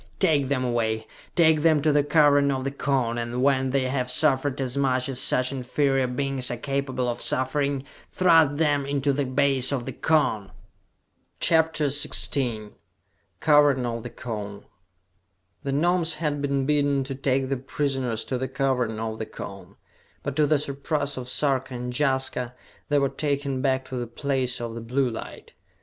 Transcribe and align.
"Take 0.19 0.47
them 0.47 0.63
away! 0.65 1.05
Take 1.35 1.61
them 1.61 1.79
to 1.83 1.91
the 1.91 2.03
Cavern 2.03 2.49
of 2.49 2.63
the 2.63 2.71
Cone, 2.71 3.19
and 3.19 3.43
when 3.43 3.69
they 3.69 3.83
have 3.83 4.09
suffered 4.09 4.59
as 4.59 4.75
much 4.75 5.07
as 5.07 5.19
such 5.19 5.51
inferior 5.51 6.07
beings 6.07 6.49
are 6.49 6.57
capable 6.57 7.07
of 7.07 7.21
suffering, 7.21 7.83
thrust 8.09 8.57
them 8.57 8.83
into 8.87 9.13
the 9.13 9.27
base 9.27 9.71
of 9.71 9.85
the 9.85 9.91
Cone!" 9.93 10.49
CHAPTER 11.39 11.85
XVI 11.85 12.71
Cavern 13.41 13.85
of 13.85 14.01
the 14.01 14.09
Cone 14.09 14.65
The 15.61 15.71
Gnomes 15.71 16.15
had 16.15 16.41
been 16.41 16.65
bidden 16.65 17.03
to 17.03 17.13
take 17.13 17.49
the 17.49 17.57
prisoners 17.57 18.25
to 18.25 18.39
the 18.39 18.47
Cavern 18.47 18.99
of 18.99 19.19
the 19.19 19.27
Cone, 19.27 19.75
but 20.23 20.35
to 20.35 20.47
the 20.47 20.57
surprise 20.57 21.15
of 21.15 21.29
Sarka 21.29 21.75
and 21.75 21.93
Jaska, 21.99 22.55
they 22.89 22.97
were 22.97 23.07
taken 23.07 23.61
back 23.61 23.85
to 23.89 23.97
the 23.97 24.07
Place 24.07 24.59
of 24.59 24.73
the 24.73 24.81
Blue 24.81 25.11
Light! 25.11 25.53